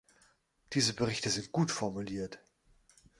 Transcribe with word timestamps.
Diese 0.73 0.93
Berichte 0.93 1.29
sind 1.29 1.51
gut 1.51 1.69
formuliert. 1.69 2.39